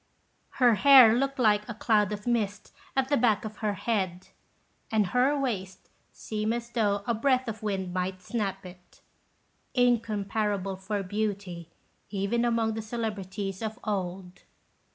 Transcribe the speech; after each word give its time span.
Her 0.53 0.73
hair 0.73 1.13
looked 1.15 1.37
like 1.37 1.69
a 1.69 1.75
cloud 1.75 2.11
of 2.11 2.25
mist 2.25 2.73
at 2.95 3.09
the 3.09 3.17
back 3.17 3.45
of 3.45 3.57
her 3.57 3.73
head, 3.75 4.29
and 4.91 5.05
her 5.13 5.39
waist 5.39 5.91
seemed 6.11 6.55
as 6.55 6.71
though 6.71 7.03
a 7.05 7.13
breath 7.13 7.47
of 7.47 7.61
wind 7.61 7.93
might 7.93 8.19
snap 8.23 8.65
it 8.65 9.01
incomparable 9.75 10.75
for 10.75 11.03
beauty, 11.03 11.69
even 12.09 12.43
among 12.45 12.73
the 12.73 12.81
celebrities 12.81 13.61
of 13.61 13.77
old. 13.83 14.41